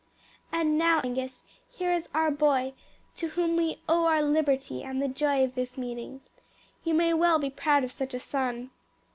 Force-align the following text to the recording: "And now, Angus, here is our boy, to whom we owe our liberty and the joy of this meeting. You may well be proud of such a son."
"And 0.51 0.79
now, 0.79 0.99
Angus, 1.01 1.41
here 1.69 1.93
is 1.93 2.09
our 2.11 2.31
boy, 2.31 2.73
to 3.17 3.27
whom 3.27 3.55
we 3.55 3.81
owe 3.87 4.05
our 4.05 4.23
liberty 4.23 4.81
and 4.81 4.99
the 4.99 5.07
joy 5.07 5.43
of 5.43 5.53
this 5.53 5.77
meeting. 5.77 6.21
You 6.83 6.95
may 6.95 7.13
well 7.13 7.37
be 7.37 7.51
proud 7.51 7.83
of 7.83 7.91
such 7.91 8.15
a 8.15 8.19
son." 8.19 8.71